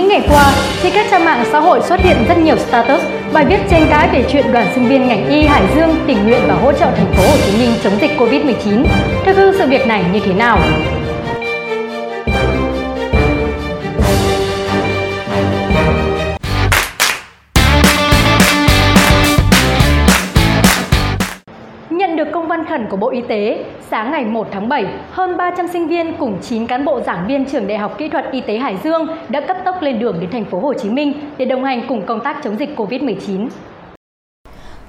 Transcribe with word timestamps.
Những 0.00 0.08
ngày 0.08 0.22
qua, 0.28 0.52
trên 0.82 0.92
các 0.94 1.06
trang 1.10 1.24
mạng 1.24 1.44
xã 1.52 1.60
hội 1.60 1.80
xuất 1.82 2.00
hiện 2.00 2.16
rất 2.28 2.38
nhiều 2.38 2.56
status 2.56 3.02
bài 3.32 3.44
viết 3.44 3.58
tranh 3.70 3.86
cãi 3.90 4.08
về 4.12 4.24
chuyện 4.28 4.52
đoàn 4.52 4.66
sinh 4.74 4.88
viên 4.88 5.08
ngành 5.08 5.28
y 5.28 5.42
Hải 5.42 5.62
Dương 5.76 5.96
tình 6.06 6.24
nguyện 6.24 6.40
và 6.48 6.54
hỗ 6.54 6.72
trợ 6.72 6.86
thành 6.96 7.12
phố 7.14 7.22
Hồ 7.22 7.36
Chí 7.46 7.58
Minh 7.58 7.70
chống 7.82 7.98
dịch 8.00 8.10
Covid-19. 8.18 8.84
Thực 9.26 9.36
hư 9.36 9.58
sự 9.58 9.66
việc 9.66 9.86
này 9.86 10.04
như 10.12 10.20
thế 10.20 10.34
nào? 10.34 10.58
Khẩn 22.70 22.86
của 22.90 22.96
Bộ 22.96 23.10
Y 23.10 23.20
tế, 23.20 23.64
sáng 23.90 24.10
ngày 24.10 24.24
1 24.24 24.48
tháng 24.52 24.68
7, 24.68 24.86
hơn 25.10 25.36
300 25.36 25.68
sinh 25.68 25.88
viên 25.88 26.16
cùng 26.18 26.38
9 26.42 26.66
cán 26.66 26.84
bộ 26.84 27.00
giảng 27.00 27.26
viên 27.26 27.44
trường 27.44 27.66
Đại 27.66 27.78
học 27.78 27.98
Kỹ 27.98 28.08
thuật 28.08 28.24
Y 28.32 28.40
tế 28.40 28.58
Hải 28.58 28.76
Dương 28.84 29.06
đã 29.28 29.40
cấp 29.40 29.56
tốc 29.64 29.82
lên 29.82 29.98
đường 29.98 30.16
đến 30.20 30.30
thành 30.30 30.44
phố 30.44 30.60
Hồ 30.60 30.74
Chí 30.74 30.90
Minh 30.90 31.12
để 31.38 31.44
đồng 31.44 31.64
hành 31.64 31.82
cùng 31.88 32.06
công 32.06 32.20
tác 32.20 32.36
chống 32.44 32.56
dịch 32.56 32.76
Covid-19. 32.76 33.48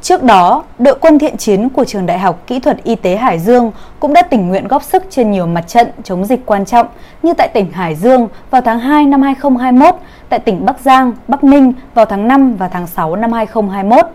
Trước 0.02 0.24
đó, 0.24 0.64
đội 0.80 0.96
quân 1.02 1.20
thiện 1.20 1.38
chiến 1.38 1.70
của 1.70 1.86
trường 1.86 2.06
Đại 2.06 2.20
học 2.20 2.48
Kỹ 2.48 2.60
thuật 2.60 2.84
Y 2.84 2.96
tế 2.96 3.16
Hải 3.16 3.40
Dương 3.40 3.72
cũng 4.00 4.14
đã 4.14 4.22
tình 4.22 4.48
nguyện 4.48 4.68
góp 4.68 4.84
sức 4.84 5.04
trên 5.10 5.32
nhiều 5.32 5.48
mặt 5.48 5.68
trận 5.68 5.88
chống 6.04 6.26
dịch 6.26 6.40
quan 6.46 6.66
trọng 6.66 6.88
như 7.24 7.34
tại 7.34 7.48
tỉnh 7.48 7.72
Hải 7.72 7.96
Dương 7.96 8.28
vào 8.50 8.62
tháng 8.62 8.80
2 8.80 9.06
năm 9.06 9.22
2021, 9.22 9.96
tại 10.30 10.40
tỉnh 10.40 10.66
Bắc 10.66 10.80
Giang, 10.80 11.12
Bắc 11.28 11.44
Ninh 11.44 11.74
vào 11.94 12.06
tháng 12.06 12.28
5 12.28 12.56
và 12.56 12.68
tháng 12.68 12.88
6 12.88 13.16
năm 13.16 13.32
2021. 13.32 14.06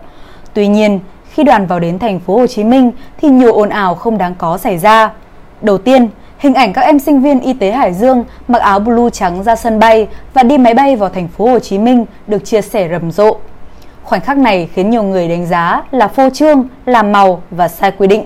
Tuy 0.53 0.67
nhiên, 0.67 0.99
khi 1.37 1.43
đoàn 1.43 1.67
vào 1.67 1.79
đến 1.79 1.99
thành 1.99 2.19
phố 2.19 2.37
Hồ 2.37 2.47
Chí 2.47 2.63
Minh 2.63 2.91
thì 3.21 3.29
nhiều 3.29 3.53
ồn 3.53 3.69
ào 3.69 3.95
không 3.95 4.17
đáng 4.17 4.35
có 4.37 4.57
xảy 4.57 4.77
ra. 4.77 5.11
Đầu 5.61 5.77
tiên, 5.77 6.09
hình 6.37 6.53
ảnh 6.53 6.73
các 6.73 6.81
em 6.81 6.99
sinh 6.99 7.21
viên 7.21 7.39
y 7.39 7.53
tế 7.53 7.71
Hải 7.71 7.93
Dương 7.93 8.23
mặc 8.47 8.61
áo 8.61 8.79
blue 8.79 9.09
trắng 9.09 9.43
ra 9.43 9.55
sân 9.55 9.79
bay 9.79 10.07
và 10.33 10.43
đi 10.43 10.57
máy 10.57 10.73
bay 10.73 10.95
vào 10.95 11.09
thành 11.09 11.27
phố 11.27 11.49
Hồ 11.49 11.59
Chí 11.59 11.77
Minh 11.77 12.05
được 12.27 12.45
chia 12.45 12.61
sẻ 12.61 12.87
rầm 12.91 13.11
rộ. 13.11 13.37
Khoảnh 14.03 14.21
khắc 14.21 14.37
này 14.37 14.69
khiến 14.73 14.89
nhiều 14.89 15.03
người 15.03 15.27
đánh 15.27 15.45
giá 15.45 15.83
là 15.91 16.07
phô 16.07 16.29
trương, 16.29 16.67
làm 16.85 17.11
màu 17.11 17.41
và 17.51 17.67
sai 17.67 17.91
quy 17.91 18.07
định. 18.07 18.25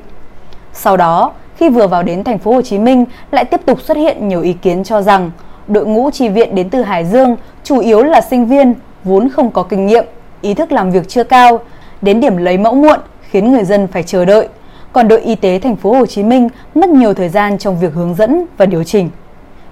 Sau 0.73 0.97
đó, 0.97 1.31
khi 1.55 1.69
vừa 1.69 1.88
vào 1.88 2.03
đến 2.03 2.23
thành 2.23 2.39
phố 2.39 2.53
Hồ 2.53 2.61
Chí 2.61 2.80
Minh 2.80 3.05
lại 3.31 3.45
tiếp 3.45 3.61
tục 3.66 3.81
xuất 3.81 3.97
hiện 3.97 4.28
nhiều 4.28 4.41
ý 4.41 4.53
kiến 4.53 4.83
cho 4.83 5.02
rằng 5.02 5.31
đội 5.67 5.85
ngũ 5.85 6.11
tri 6.11 6.30
viện 6.30 6.55
đến 6.55 6.69
từ 6.69 6.81
Hải 6.81 7.05
Dương 7.05 7.35
chủ 7.63 7.80
yếu 7.80 8.03
là 8.03 8.22
sinh 8.22 8.45
viên 8.45 8.73
vốn 9.03 9.30
không 9.30 9.52
có 9.52 9.63
kinh 9.63 9.88
nghiệm, 9.88 10.05
ý 10.41 10.53
thức 10.53 10.72
làm 10.72 10.91
việc 10.91 11.09
chưa 11.09 11.23
cao, 11.23 11.59
đến 12.02 12.19
điểm 12.19 12.38
lấy 12.38 12.57
mẫu 12.57 12.75
muộn 12.75 13.00
khiến 13.31 13.51
người 13.51 13.63
dân 13.63 13.87
phải 13.87 14.03
chờ 14.03 14.25
đợi. 14.25 14.47
Còn 14.93 15.07
đội 15.07 15.21
y 15.21 15.35
tế 15.35 15.59
thành 15.59 15.75
phố 15.75 15.93
Hồ 15.93 16.05
Chí 16.05 16.23
Minh 16.23 16.49
mất 16.75 16.89
nhiều 16.89 17.13
thời 17.13 17.29
gian 17.29 17.57
trong 17.57 17.79
việc 17.79 17.93
hướng 17.93 18.15
dẫn 18.15 18.45
và 18.57 18.65
điều 18.65 18.83
chỉnh. 18.83 19.09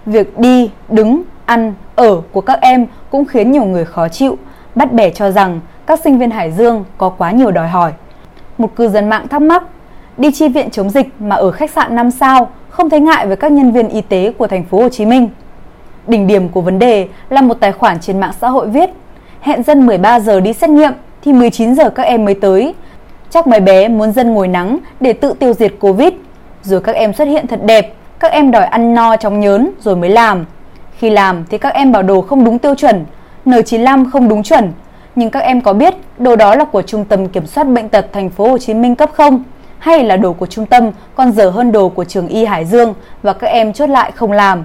Việc 0.06 0.40
đi, 0.40 0.72
đứng, 0.90 1.22
ăn, 1.46 1.74
ở 1.96 2.22
của 2.32 2.42
các 2.42 2.62
em 2.62 2.86
cũng 3.10 3.26
khiến 3.26 3.52
nhiều 3.52 3.66
người 3.66 3.86
khó 3.86 4.10
chịu, 4.10 4.38
bắt 4.76 4.94
bẻ 4.94 5.10
cho 5.10 5.32
rằng 5.32 5.60
các 5.86 6.00
sinh 6.04 6.20
viên 6.20 6.32
Hải 6.32 6.52
Dương 6.52 6.86
có 6.98 7.10
quá 7.10 7.32
nhiều 7.32 7.52
đòi 7.52 7.68
hỏi. 7.68 7.92
Một 8.58 8.76
cư 8.76 8.88
dân 8.88 9.10
mạng 9.10 9.28
thắc 9.28 9.42
mắc, 9.42 9.64
đi 10.18 10.32
chi 10.32 10.50
viện 10.50 10.70
chống 10.70 10.90
dịch 10.90 11.08
mà 11.20 11.36
ở 11.36 11.52
khách 11.52 11.72
sạn 11.72 11.96
5 11.96 12.12
sao 12.12 12.50
không 12.70 12.90
thấy 12.90 13.00
ngại 13.00 13.28
với 13.28 13.36
các 13.36 13.52
nhân 13.52 13.72
viên 13.72 13.90
y 13.90 14.02
tế 14.02 14.34
của 14.38 14.48
thành 14.48 14.64
phố 14.64 14.82
Hồ 14.82 14.90
Chí 14.90 15.06
Minh. 15.06 15.30
Đỉnh 16.08 16.28
điểm 16.28 16.50
của 16.50 16.62
vấn 16.62 16.80
đề 16.80 17.08
là 17.30 17.42
một 17.42 17.54
tài 17.60 17.72
khoản 17.72 18.00
trên 18.00 18.20
mạng 18.20 18.34
xã 18.42 18.50
hội 18.50 18.68
viết 18.68 18.90
hẹn 19.42 19.64
dân 19.64 19.86
13 19.86 20.20
giờ 20.20 20.40
đi 20.40 20.54
xét 20.54 20.70
nghiệm 20.70 20.92
thì 21.22 21.34
19 21.34 21.76
giờ 21.76 21.90
các 21.90 22.04
em 22.04 22.26
mới 22.26 22.34
tới. 22.34 22.74
Chắc 23.32 23.48
mấy 23.48 23.60
bé 23.60 23.88
muốn 23.88 24.12
dân 24.12 24.34
ngồi 24.34 24.48
nắng 24.48 24.78
để 25.00 25.14
tự 25.14 25.34
tiêu 25.34 25.54
diệt 25.54 25.74
Covid. 25.80 26.14
Rồi 26.64 26.82
các 26.82 26.96
em 26.96 27.14
xuất 27.14 27.28
hiện 27.28 27.48
thật 27.48 27.60
đẹp, 27.64 27.94
các 28.20 28.32
em 28.32 28.52
đòi 28.52 28.66
ăn 28.66 28.94
no 28.94 29.16
chóng 29.16 29.40
nhớn 29.40 29.72
rồi 29.80 29.96
mới 29.96 30.10
làm. 30.10 30.46
Khi 30.98 31.10
làm 31.10 31.46
thì 31.50 31.58
các 31.58 31.74
em 31.74 31.92
bảo 31.92 32.04
đồ 32.04 32.22
không 32.22 32.44
đúng 32.44 32.60
tiêu 32.60 32.76
chuẩn, 32.76 33.06
N95 33.46 34.10
không 34.12 34.30
đúng 34.30 34.44
chuẩn. 34.44 34.72
Nhưng 35.16 35.30
các 35.30 35.40
em 35.40 35.62
có 35.62 35.74
biết 35.74 35.94
đồ 36.18 36.36
đó 36.36 36.56
là 36.56 36.66
của 36.66 36.82
Trung 36.82 37.06
tâm 37.06 37.28
Kiểm 37.28 37.46
soát 37.46 37.64
Bệnh 37.64 37.90
tật 37.90 38.06
Thành 38.14 38.30
phố 38.30 38.50
Hồ 38.50 38.58
Chí 38.58 38.74
Minh 38.74 38.96
cấp 38.96 39.10
không? 39.14 39.44
Hay 39.80 40.04
là 40.04 40.18
đồ 40.18 40.34
của 40.34 40.46
trung 40.46 40.66
tâm 40.66 40.92
còn 41.16 41.32
dở 41.32 41.50
hơn 41.50 41.72
đồ 41.72 41.90
của 41.90 42.04
trường 42.04 42.28
Y 42.28 42.46
Hải 42.46 42.66
Dương 42.66 42.94
và 43.24 43.34
các 43.34 43.48
em 43.48 43.74
chốt 43.74 43.90
lại 43.90 44.12
không 44.12 44.32
làm? 44.32 44.64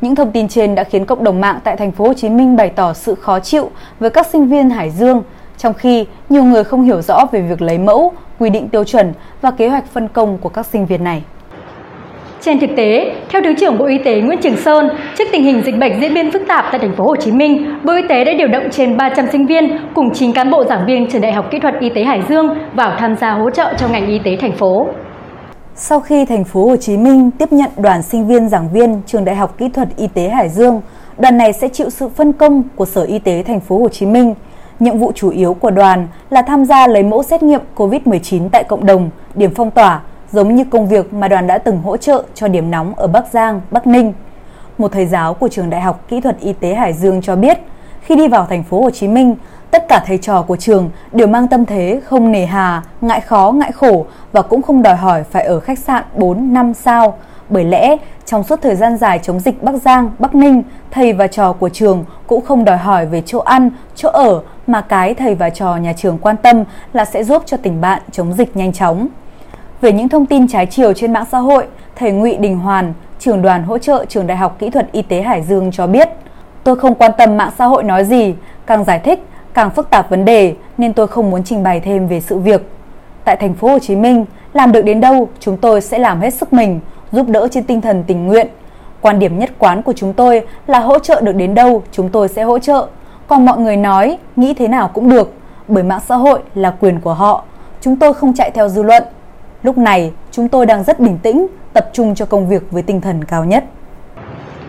Những 0.00 0.14
thông 0.14 0.32
tin 0.32 0.48
trên 0.48 0.74
đã 0.74 0.84
khiến 0.84 1.04
cộng 1.04 1.24
đồng 1.24 1.40
mạng 1.40 1.58
tại 1.64 1.76
thành 1.76 1.92
phố 1.92 2.06
Hồ 2.06 2.14
Chí 2.14 2.28
Minh 2.28 2.56
bày 2.56 2.68
tỏ 2.68 2.92
sự 2.92 3.14
khó 3.14 3.40
chịu 3.40 3.70
với 4.00 4.10
các 4.10 4.26
sinh 4.26 4.46
viên 4.46 4.70
Hải 4.70 4.90
Dương 4.90 5.22
trong 5.58 5.74
khi 5.74 6.06
nhiều 6.28 6.44
người 6.44 6.64
không 6.64 6.82
hiểu 6.82 7.02
rõ 7.02 7.26
về 7.32 7.40
việc 7.40 7.62
lấy 7.62 7.78
mẫu, 7.78 8.12
quy 8.38 8.50
định 8.50 8.68
tiêu 8.68 8.84
chuẩn 8.84 9.12
và 9.40 9.50
kế 9.50 9.68
hoạch 9.68 9.86
phân 9.86 10.08
công 10.08 10.38
của 10.38 10.48
các 10.48 10.66
sinh 10.66 10.86
viên 10.86 11.04
này. 11.04 11.22
Trên 12.40 12.60
thực 12.60 12.70
tế, 12.76 13.14
theo 13.28 13.42
Thứ 13.44 13.54
trưởng 13.60 13.78
Bộ 13.78 13.86
Y 13.86 13.98
tế 13.98 14.20
Nguyễn 14.20 14.40
Trường 14.42 14.56
Sơn, 14.56 14.88
trước 15.18 15.24
tình 15.32 15.44
hình 15.44 15.62
dịch 15.64 15.78
bệnh 15.78 16.00
diễn 16.00 16.14
biến 16.14 16.32
phức 16.32 16.42
tạp 16.48 16.64
tại 16.70 16.78
thành 16.78 16.96
phố 16.96 17.04
Hồ 17.04 17.16
Chí 17.16 17.32
Minh, 17.32 17.78
Bộ 17.84 17.92
Y 17.92 18.02
tế 18.08 18.24
đã 18.24 18.32
điều 18.38 18.48
động 18.48 18.68
trên 18.70 18.96
300 18.96 19.26
sinh 19.32 19.46
viên 19.46 19.78
cùng 19.94 20.14
9 20.14 20.32
cán 20.32 20.50
bộ 20.50 20.64
giảng 20.64 20.86
viên 20.86 21.10
trường 21.10 21.20
Đại 21.20 21.32
học 21.32 21.50
Kỹ 21.50 21.58
thuật 21.58 21.74
Y 21.80 21.88
tế 21.88 22.04
Hải 22.04 22.22
Dương 22.28 22.48
vào 22.74 22.96
tham 22.98 23.16
gia 23.16 23.32
hỗ 23.32 23.50
trợ 23.50 23.74
cho 23.78 23.88
ngành 23.88 24.06
y 24.06 24.18
tế 24.18 24.36
thành 24.40 24.52
phố. 24.52 24.86
Sau 25.74 26.00
khi 26.00 26.24
thành 26.24 26.44
phố 26.44 26.64
Hồ 26.64 26.76
Chí 26.76 26.96
Minh 26.96 27.30
tiếp 27.30 27.52
nhận 27.52 27.70
đoàn 27.76 28.02
sinh 28.02 28.26
viên 28.26 28.48
giảng 28.48 28.68
viên 28.72 29.00
trường 29.06 29.24
Đại 29.24 29.36
học 29.36 29.58
Kỹ 29.58 29.68
thuật 29.68 29.88
Y 29.96 30.06
tế 30.06 30.28
Hải 30.28 30.48
Dương, 30.48 30.80
đoàn 31.18 31.36
này 31.36 31.52
sẽ 31.52 31.68
chịu 31.68 31.90
sự 31.90 32.08
phân 32.08 32.32
công 32.32 32.62
của 32.76 32.84
Sở 32.84 33.02
Y 33.02 33.18
tế 33.18 33.42
thành 33.46 33.60
phố 33.60 33.78
Hồ 33.78 33.88
Chí 33.88 34.06
Minh– 34.06 34.34
Nhiệm 34.80 34.98
vụ 34.98 35.12
chủ 35.14 35.30
yếu 35.30 35.54
của 35.54 35.70
đoàn 35.70 36.08
là 36.30 36.42
tham 36.42 36.64
gia 36.64 36.86
lấy 36.86 37.02
mẫu 37.02 37.22
xét 37.22 37.42
nghiệm 37.42 37.60
COVID-19 37.76 38.48
tại 38.52 38.64
cộng 38.68 38.86
đồng, 38.86 39.10
điểm 39.34 39.52
phong 39.54 39.70
tỏa, 39.70 40.00
giống 40.32 40.54
như 40.54 40.64
công 40.64 40.88
việc 40.88 41.12
mà 41.12 41.28
đoàn 41.28 41.46
đã 41.46 41.58
từng 41.58 41.82
hỗ 41.82 41.96
trợ 41.96 42.22
cho 42.34 42.48
điểm 42.48 42.70
nóng 42.70 42.94
ở 42.94 43.06
Bắc 43.06 43.24
Giang, 43.32 43.60
Bắc 43.70 43.86
Ninh. 43.86 44.12
Một 44.78 44.92
thầy 44.92 45.06
giáo 45.06 45.34
của 45.34 45.48
trường 45.48 45.70
Đại 45.70 45.80
học 45.80 46.04
Kỹ 46.08 46.20
thuật 46.20 46.40
Y 46.40 46.52
tế 46.52 46.74
Hải 46.74 46.92
Dương 46.92 47.22
cho 47.22 47.36
biết, 47.36 47.58
khi 48.02 48.16
đi 48.16 48.28
vào 48.28 48.46
thành 48.50 48.62
phố 48.62 48.82
Hồ 48.82 48.90
Chí 48.90 49.08
Minh, 49.08 49.36
tất 49.70 49.88
cả 49.88 50.04
thầy 50.06 50.18
trò 50.18 50.42
của 50.42 50.56
trường 50.56 50.90
đều 51.12 51.26
mang 51.26 51.48
tâm 51.48 51.66
thế 51.66 52.00
không 52.04 52.32
nề 52.32 52.46
hà, 52.46 52.82
ngại 53.00 53.20
khó, 53.20 53.52
ngại 53.52 53.72
khổ 53.72 54.06
và 54.32 54.42
cũng 54.42 54.62
không 54.62 54.82
đòi 54.82 54.96
hỏi 54.96 55.24
phải 55.30 55.44
ở 55.44 55.60
khách 55.60 55.78
sạn 55.78 56.04
4 56.14 56.52
5 56.52 56.74
sao 56.74 57.14
bởi 57.48 57.64
lẽ, 57.64 57.96
trong 58.26 58.44
suốt 58.44 58.62
thời 58.62 58.76
gian 58.76 58.96
dài 58.96 59.20
chống 59.22 59.40
dịch 59.40 59.62
Bắc 59.62 59.74
Giang, 59.74 60.10
Bắc 60.18 60.34
Ninh, 60.34 60.62
thầy 60.90 61.12
và 61.12 61.26
trò 61.26 61.52
của 61.52 61.68
trường 61.68 62.04
cũng 62.26 62.44
không 62.44 62.64
đòi 62.64 62.76
hỏi 62.76 63.06
về 63.06 63.22
chỗ 63.26 63.38
ăn, 63.38 63.70
chỗ 63.94 64.08
ở 64.08 64.42
mà 64.68 64.80
cái 64.80 65.14
thầy 65.14 65.34
và 65.34 65.50
trò 65.50 65.76
nhà 65.76 65.92
trường 65.92 66.18
quan 66.18 66.36
tâm 66.36 66.64
là 66.92 67.04
sẽ 67.04 67.24
giúp 67.24 67.42
cho 67.46 67.56
tỉnh 67.56 67.80
bạn 67.80 68.02
chống 68.12 68.32
dịch 68.32 68.56
nhanh 68.56 68.72
chóng. 68.72 69.08
Về 69.80 69.92
những 69.92 70.08
thông 70.08 70.26
tin 70.26 70.48
trái 70.48 70.66
chiều 70.66 70.92
trên 70.92 71.12
mạng 71.12 71.24
xã 71.32 71.38
hội, 71.38 71.66
thầy 71.96 72.12
Ngụy 72.12 72.36
Đình 72.36 72.58
Hoàn, 72.58 72.92
trưởng 73.18 73.42
đoàn 73.42 73.62
hỗ 73.62 73.78
trợ 73.78 74.04
trường 74.08 74.26
Đại 74.26 74.36
học 74.36 74.56
Kỹ 74.58 74.70
thuật 74.70 74.92
Y 74.92 75.02
tế 75.02 75.22
Hải 75.22 75.42
Dương 75.42 75.70
cho 75.72 75.86
biết, 75.86 76.08
tôi 76.64 76.76
không 76.76 76.94
quan 76.94 77.12
tâm 77.18 77.36
mạng 77.36 77.50
xã 77.58 77.64
hội 77.64 77.82
nói 77.82 78.04
gì, 78.04 78.34
càng 78.66 78.84
giải 78.84 78.98
thích 78.98 79.20
càng 79.54 79.70
phức 79.70 79.90
tạp 79.90 80.10
vấn 80.10 80.24
đề 80.24 80.54
nên 80.78 80.92
tôi 80.92 81.06
không 81.06 81.30
muốn 81.30 81.44
trình 81.44 81.62
bày 81.62 81.80
thêm 81.80 82.08
về 82.08 82.20
sự 82.20 82.38
việc. 82.38 82.70
Tại 83.24 83.36
thành 83.36 83.54
phố 83.54 83.68
Hồ 83.68 83.78
Chí 83.78 83.96
Minh, 83.96 84.24
làm 84.52 84.72
được 84.72 84.82
đến 84.82 85.00
đâu 85.00 85.28
chúng 85.40 85.56
tôi 85.56 85.80
sẽ 85.80 85.98
làm 85.98 86.20
hết 86.20 86.34
sức 86.34 86.52
mình, 86.52 86.80
giúp 87.12 87.28
đỡ 87.28 87.48
trên 87.50 87.64
tinh 87.64 87.80
thần 87.80 88.04
tình 88.06 88.26
nguyện. 88.26 88.46
Quan 89.00 89.18
điểm 89.18 89.38
nhất 89.38 89.50
quán 89.58 89.82
của 89.82 89.92
chúng 89.96 90.12
tôi 90.12 90.46
là 90.66 90.80
hỗ 90.80 90.98
trợ 90.98 91.20
được 91.20 91.32
đến 91.32 91.54
đâu 91.54 91.82
chúng 91.92 92.08
tôi 92.08 92.28
sẽ 92.28 92.42
hỗ 92.42 92.58
trợ. 92.58 92.86
Còn 93.28 93.46
mọi 93.46 93.58
người 93.58 93.76
nói 93.76 94.18
nghĩ 94.36 94.54
thế 94.54 94.68
nào 94.68 94.90
cũng 94.94 95.10
được, 95.10 95.32
bởi 95.68 95.82
mạng 95.82 96.00
xã 96.08 96.16
hội 96.16 96.40
là 96.54 96.70
quyền 96.80 97.00
của 97.00 97.14
họ. 97.14 97.44
Chúng 97.80 97.96
tôi 97.96 98.14
không 98.14 98.34
chạy 98.34 98.50
theo 98.50 98.68
dư 98.68 98.82
luận. 98.82 99.02
Lúc 99.62 99.78
này, 99.78 100.12
chúng 100.30 100.48
tôi 100.48 100.66
đang 100.66 100.84
rất 100.84 101.00
bình 101.00 101.18
tĩnh, 101.22 101.46
tập 101.72 101.90
trung 101.92 102.14
cho 102.14 102.26
công 102.26 102.48
việc 102.48 102.62
với 102.70 102.82
tinh 102.82 103.00
thần 103.00 103.24
cao 103.24 103.44
nhất. 103.44 103.64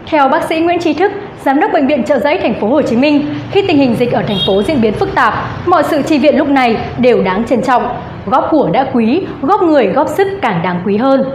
Theo 0.09 0.29
bác 0.29 0.43
sĩ 0.49 0.59
Nguyễn 0.59 0.79
Trí 0.79 0.93
Thức, 0.93 1.11
giám 1.45 1.59
đốc 1.59 1.71
bệnh 1.73 1.87
viện 1.87 2.03
Trợ 2.03 2.19
Giấy 2.19 2.39
thành 2.41 2.61
phố 2.61 2.67
Hồ 2.67 2.81
Chí 2.81 2.95
Minh, 2.95 3.35
khi 3.51 3.63
tình 3.67 3.77
hình 3.77 3.95
dịch 3.99 4.11
ở 4.11 4.23
thành 4.27 4.39
phố 4.47 4.63
diễn 4.63 4.81
biến 4.81 4.93
phức 4.93 5.15
tạp, 5.15 5.33
mọi 5.65 5.83
sự 5.83 6.01
chi 6.01 6.17
viện 6.17 6.37
lúc 6.37 6.47
này 6.47 6.77
đều 6.97 7.23
đáng 7.23 7.43
trân 7.45 7.61
trọng. 7.61 7.87
Góp 8.25 8.47
của 8.51 8.69
đã 8.69 8.91
quý, 8.93 9.25
góp 9.41 9.61
người 9.61 9.87
góp 9.87 10.09
sức 10.09 10.27
càng 10.41 10.61
đáng 10.63 10.81
quý 10.85 10.97
hơn 10.97 11.25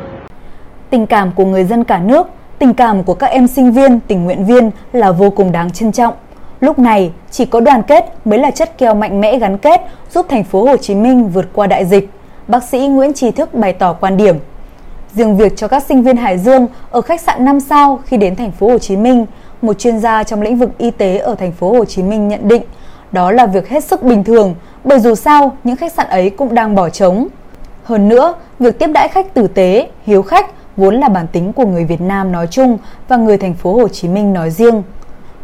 tình 0.95 1.07
cảm 1.07 1.31
của 1.33 1.45
người 1.45 1.65
dân 1.65 1.85
cả 1.85 1.99
nước, 1.99 2.27
tình 2.59 2.75
cảm 2.75 3.03
của 3.03 3.15
các 3.15 3.27
em 3.27 3.47
sinh 3.47 3.73
viên, 3.73 4.01
tình 4.01 4.25
nguyện 4.25 4.45
viên 4.45 4.71
là 4.93 5.13
vô 5.13 5.31
cùng 5.31 5.53
đáng 5.53 5.71
trân 5.71 5.93
trọng. 5.93 6.15
Lúc 6.65 6.79
này, 6.79 7.13
chỉ 7.31 7.45
có 7.45 7.61
đoàn 7.61 7.83
kết 7.83 8.13
mới 8.25 8.39
là 8.39 8.51
chất 8.51 8.79
keo 8.79 8.95
mạnh 8.95 9.21
mẽ 9.21 9.39
gắn 9.39 9.59
kết 9.59 9.81
giúp 10.11 10.27
thành 10.29 10.45
phố 10.45 10.65
Hồ 10.65 10.77
Chí 10.77 10.95
Minh 10.95 11.29
vượt 11.29 11.47
qua 11.53 11.67
đại 11.67 11.85
dịch. 11.85 12.11
Bác 12.49 12.65
sĩ 12.65 12.79
Nguyễn 12.79 13.13
Trí 13.13 13.31
Thức 13.31 13.55
bày 13.55 13.73
tỏ 13.73 13.93
quan 13.93 14.17
điểm. 14.17 14.37
Riêng 15.15 15.37
việc 15.37 15.57
cho 15.57 15.69
các 15.69 15.83
sinh 15.83 16.03
viên 16.03 16.17
Hải 16.17 16.39
Dương 16.39 16.67
ở 16.91 17.01
khách 17.01 17.21
sạn 17.21 17.45
5 17.45 17.61
sao 17.61 18.01
khi 18.05 18.17
đến 18.17 18.37
thành 18.37 18.53
phố 18.53 18.69
Hồ 18.69 18.79
Chí 18.79 18.97
Minh, 18.97 19.27
một 19.63 19.79
chuyên 19.79 19.99
gia 19.99 20.23
trong 20.23 20.43
lĩnh 20.43 20.57
vực 20.57 20.71
y 20.79 20.91
tế 20.91 21.19
ở 21.19 21.35
thành 21.35 21.53
phố 21.53 21.73
Hồ 21.73 21.85
Chí 21.85 22.03
Minh 22.03 22.29
nhận 22.29 22.49
định, 22.49 22.63
đó 23.13 23.31
là 23.31 23.47
việc 23.47 23.69
hết 23.69 23.85
sức 23.85 24.03
bình 24.03 24.25
thường, 24.25 24.55
bởi 24.85 25.01
dù 25.01 25.15
sao 25.15 25.57
những 25.65 25.77
khách 25.77 25.93
sạn 25.93 26.07
ấy 26.09 26.31
cũng 26.31 26.55
đang 26.55 26.75
bỏ 26.75 26.89
trống. 26.89 27.29
Hơn 27.83 28.09
nữa, 28.09 28.35
việc 28.59 28.79
tiếp 28.79 28.91
đãi 28.95 29.09
khách 29.09 29.35
tử 29.35 29.47
tế, 29.47 29.89
hiếu 30.07 30.23
khách 30.23 30.47
vốn 30.77 30.95
là 30.95 31.09
bản 31.09 31.27
tính 31.33 31.53
của 31.53 31.67
người 31.67 31.85
Việt 31.85 32.01
Nam 32.01 32.33
nói 32.33 32.47
chung 32.51 32.79
và 33.09 33.17
người 33.17 33.39
thành 33.39 33.55
phố 33.55 33.75
Hồ 33.75 33.89
Chí 33.89 34.09
Minh 34.09 34.33
nói 34.33 34.51
riêng. 34.51 34.83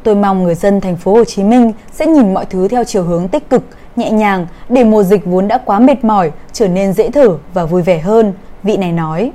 Tôi 0.02 0.14
mong 0.14 0.43
người 0.43 0.55
dân 0.55 0.81
thành 0.81 0.97
phố 0.97 1.14
Hồ 1.14 1.25
Chí 1.25 1.44
Minh 1.44 1.73
sẽ 1.93 2.06
nhìn 2.06 2.35
mọi 2.35 2.44
thứ 2.44 2.69
theo 2.69 2.85
chiều 2.85 3.05
hướng 3.05 3.29
tích 3.29 3.50
cực, 3.50 3.62
nhẹ 3.97 4.11
nhàng 4.11 4.47
để 4.69 4.85
mùa 4.85 5.02
dịch 5.02 5.26
vốn 5.26 5.49
đã 5.49 5.58
quá 5.64 5.79
mệt 5.79 6.05
mỏi 6.05 6.31
trở 6.52 6.69
nên 6.69 6.93
dễ 6.93 7.11
thở 7.11 7.37
và 7.55 7.64
vui 7.64 7.82
vẻ 7.82 7.99
hơn, 7.99 8.32
vị 8.62 8.76
này 8.76 8.93
nói. 8.93 9.32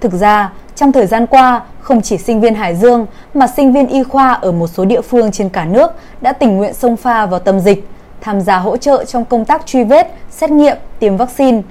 Thực 0.00 0.12
ra, 0.12 0.52
trong 0.74 0.92
thời 0.92 1.06
gian 1.06 1.26
qua, 1.26 1.62
không 1.80 2.02
chỉ 2.02 2.18
sinh 2.18 2.40
viên 2.40 2.54
Hải 2.54 2.74
Dương 2.74 3.06
mà 3.34 3.46
sinh 3.46 3.72
viên 3.72 3.88
y 3.88 4.02
khoa 4.02 4.32
ở 4.32 4.52
một 4.52 4.66
số 4.66 4.84
địa 4.84 5.00
phương 5.00 5.32
trên 5.32 5.48
cả 5.48 5.64
nước 5.64 5.92
đã 6.20 6.32
tình 6.32 6.56
nguyện 6.56 6.74
xông 6.74 6.96
pha 6.96 7.26
vào 7.26 7.40
tâm 7.40 7.60
dịch, 7.60 7.88
tham 8.20 8.40
gia 8.40 8.58
hỗ 8.58 8.76
trợ 8.76 9.04
trong 9.04 9.24
công 9.24 9.44
tác 9.44 9.66
truy 9.66 9.84
vết, 9.84 10.14
xét 10.30 10.50
nghiệm, 10.50 10.76
tiêm 10.98 11.16
vaccine, 11.16 11.62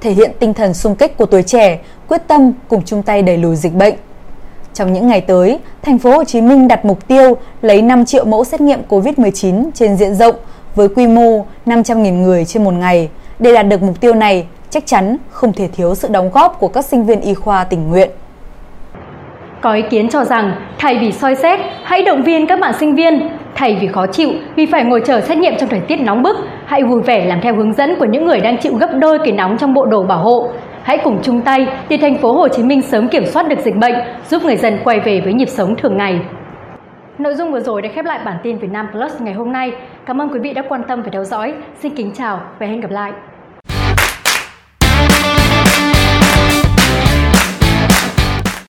thể 0.00 0.10
hiện 0.10 0.30
tinh 0.38 0.54
thần 0.54 0.74
sung 0.74 0.96
kích 0.96 1.16
của 1.16 1.26
tuổi 1.26 1.42
trẻ, 1.42 1.78
quyết 2.08 2.22
tâm 2.26 2.52
cùng 2.68 2.82
chung 2.84 3.02
tay 3.02 3.22
đẩy 3.22 3.36
lùi 3.36 3.56
dịch 3.56 3.74
bệnh. 3.74 3.94
Trong 4.74 4.92
những 4.92 5.06
ngày 5.06 5.20
tới, 5.20 5.58
thành 5.82 5.98
phố 5.98 6.10
Hồ 6.10 6.24
Chí 6.24 6.40
Minh 6.40 6.68
đặt 6.68 6.84
mục 6.84 7.08
tiêu 7.08 7.36
lấy 7.62 7.82
5 7.82 8.04
triệu 8.04 8.24
mẫu 8.24 8.44
xét 8.44 8.60
nghiệm 8.60 8.80
COVID-19 8.88 9.70
trên 9.74 9.96
diện 9.96 10.14
rộng 10.14 10.34
với 10.74 10.88
quy 10.88 11.06
mô 11.06 11.44
500.000 11.66 12.22
người 12.22 12.44
trên 12.44 12.64
một 12.64 12.74
ngày. 12.74 13.08
Để 13.38 13.54
đạt 13.54 13.68
được 13.68 13.82
mục 13.82 14.00
tiêu 14.00 14.14
này, 14.14 14.46
chắc 14.70 14.86
chắn 14.86 15.16
không 15.30 15.52
thể 15.52 15.68
thiếu 15.68 15.94
sự 15.94 16.08
đóng 16.08 16.30
góp 16.30 16.60
của 16.60 16.68
các 16.68 16.84
sinh 16.84 17.04
viên 17.06 17.20
y 17.20 17.34
khoa 17.34 17.64
tình 17.64 17.88
nguyện. 17.88 18.10
Có 19.60 19.72
ý 19.72 19.82
kiến 19.82 20.08
cho 20.08 20.24
rằng, 20.24 20.52
thay 20.78 20.98
vì 21.00 21.12
soi 21.12 21.34
xét, 21.34 21.60
hãy 21.84 22.02
động 22.02 22.22
viên 22.22 22.46
các 22.46 22.60
bạn 22.60 22.72
sinh 22.72 22.94
viên. 22.94 23.28
Thay 23.54 23.78
vì 23.80 23.86
khó 23.86 24.06
chịu 24.06 24.30
vì 24.56 24.66
phải 24.66 24.84
ngồi 24.84 25.00
chờ 25.04 25.20
xét 25.20 25.38
nghiệm 25.38 25.54
trong 25.58 25.68
thời 25.68 25.80
tiết 25.80 25.96
nóng 26.00 26.22
bức, 26.22 26.36
hãy 26.64 26.82
vui 26.84 27.00
vẻ 27.02 27.24
làm 27.24 27.40
theo 27.40 27.54
hướng 27.54 27.72
dẫn 27.72 27.94
của 27.98 28.04
những 28.04 28.26
người 28.26 28.40
đang 28.40 28.58
chịu 28.58 28.72
gấp 28.74 28.90
đôi 28.98 29.18
cái 29.18 29.32
nóng 29.32 29.56
trong 29.58 29.74
bộ 29.74 29.86
đồ 29.86 30.02
bảo 30.02 30.18
hộ. 30.18 30.48
Hãy 30.82 30.98
cùng 31.04 31.18
chung 31.22 31.40
tay 31.40 31.66
để 31.88 31.96
thành 31.96 32.18
phố 32.18 32.32
Hồ 32.32 32.48
Chí 32.48 32.62
Minh 32.62 32.82
sớm 32.82 33.08
kiểm 33.08 33.24
soát 33.24 33.48
được 33.48 33.58
dịch 33.58 33.76
bệnh, 33.76 33.94
giúp 34.28 34.42
người 34.44 34.56
dân 34.56 34.78
quay 34.84 35.00
về 35.00 35.20
với 35.24 35.32
nhịp 35.32 35.48
sống 35.48 35.76
thường 35.76 35.96
ngày. 35.96 36.20
Nội 37.18 37.34
dung 37.34 37.52
vừa 37.52 37.60
rồi 37.60 37.82
đã 37.82 37.88
khép 37.94 38.04
lại 38.04 38.18
bản 38.24 38.36
tin 38.42 38.58
Việt 38.58 38.70
Nam 38.70 38.86
Plus 38.92 39.20
ngày 39.20 39.34
hôm 39.34 39.52
nay. 39.52 39.72
Cảm 40.06 40.20
ơn 40.20 40.28
quý 40.28 40.38
vị 40.42 40.52
đã 40.52 40.62
quan 40.68 40.82
tâm 40.88 41.02
và 41.02 41.08
theo 41.12 41.24
dõi. 41.24 41.54
Xin 41.74 41.94
kính 41.94 42.10
chào 42.14 42.40
và 42.58 42.66
hẹn 42.66 42.80
gặp 42.80 42.90
lại. 42.90 43.12